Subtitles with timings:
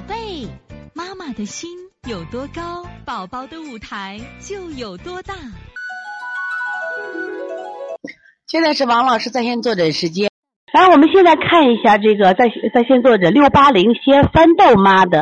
[0.00, 0.48] 宝贝，
[0.94, 1.68] 妈妈的心
[2.08, 5.34] 有多高，宝宝的舞台就有多大。
[8.46, 10.30] 现在是王老师在线坐诊时间。
[10.72, 14.00] 来，我们现在看一下这个在在线坐诊六八零西
[14.32, 15.20] 翻豆妈的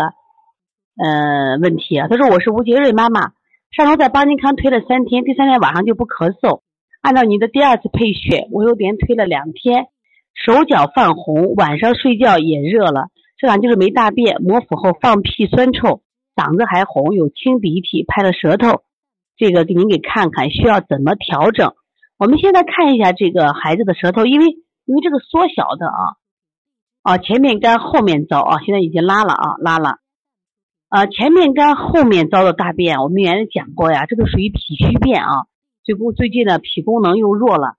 [0.96, 2.06] 呃问题啊。
[2.08, 3.32] 他说我是吴杰瑞妈妈，
[3.76, 6.60] 上周在邦尼康推了三天，第三天晚上就不咳嗽。
[7.00, 9.86] 按照你的第二次配血，我又连推了两天，
[10.34, 13.08] 手脚泛红，晚上睡觉也热了。
[13.38, 16.02] 这俩就是没大便，摩腹后放屁酸臭，
[16.34, 18.82] 嗓子还红，有清鼻涕，拍了舌头。
[19.36, 21.74] 这个给您给看看，需要怎么调整？
[22.18, 24.46] 我们现在看一下这个孩子的舌头，因为
[24.84, 26.02] 因为这个缩小的啊
[27.02, 29.98] 啊前面干后面糟啊，现在已经拉了啊拉了
[30.88, 35.46] 啊前面干后面糟的大便，我们原来讲过呀，这个属于脾虚便啊。
[35.84, 37.76] 最不最近呢脾功能又弱了，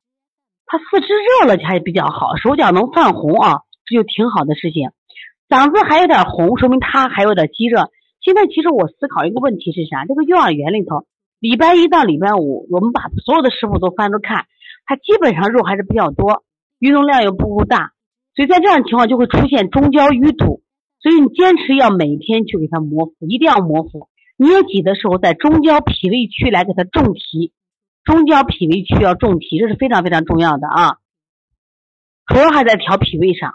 [0.65, 4.91] 他四肢热了还比较好，手脚能泛红啊，这就挺好的事情。
[5.49, 7.89] 嗓子还有点红，说明他还有点积热。
[8.21, 10.05] 现在其实我思考一个问题是啥？
[10.05, 11.07] 这个幼儿园里头。
[11.39, 14.45] 礼拜一到礼拜五，我们把所有的师傅都翻着看，
[14.85, 16.43] 他基本上肉还是比较多，
[16.79, 17.93] 运动量又不够大，
[18.35, 20.61] 所以在这样情况就会出现中焦淤堵。
[21.01, 24.09] 所以你坚持要每天去给他磨腹，一定要磨腹。
[24.35, 27.53] 捏脊的时候，在中焦脾胃区来给他重提，
[28.03, 30.97] 中焦脾胃区要重提，这是非常非常重要的啊。
[32.27, 33.53] 主要还在调脾胃上，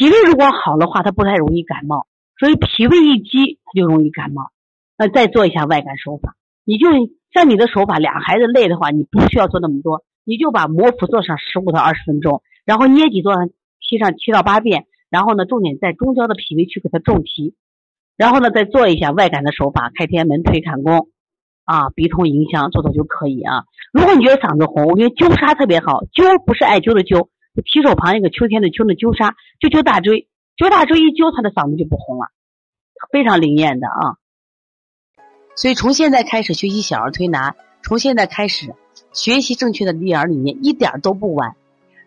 [0.00, 2.06] 脾胃如果好的话，他不太容易感冒，
[2.38, 4.48] 所以脾胃一积，他就容易感冒。
[4.96, 6.36] 那再做一下外感手法。
[6.64, 6.88] 你就
[7.34, 13.50] 像你的手法，俩孩子累的话，你不需要做那么多，你就把摩腹做上十五到二十分钟，然后捏脊做上
[13.86, 17.54] 七上七到八遍，然后呢，重点在中焦的脾胃区给它重提，
[18.16, 21.08] 然后呢，再做一下外感的手法，开天门、推坎宫，
[21.66, 23.64] 啊，鼻通迎香，做做就可以啊。
[23.92, 27.28] 如果你觉得嗓子红，我觉得灸痧特别好，灸不是艾灸的灸，
[27.64, 32.28] 提手旁一个秋天的秋的揪痧，就灸大椎，揪大椎一揪，他的嗓子就不红了，
[33.12, 34.16] 非常灵验的啊。
[35.56, 38.74] 所以，从现在开始学习小儿推拿，从现在开始
[39.12, 41.56] 学习正确的育儿理念，一点都不晚。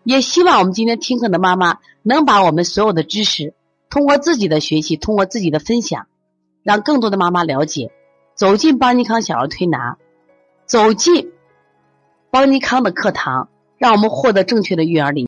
[0.02, 3.54] 也希望我们今天听课的妈妈能把我们所有的知识，
[3.90, 6.06] 通过自己的学习，通过自己的分享，
[6.62, 7.92] 让更多的妈妈了解，
[8.34, 9.98] 走进邦尼康小儿推拿，
[10.66, 11.32] 走进
[12.30, 15.22] 邦尼康的课堂，让我们获得正确的育儿理。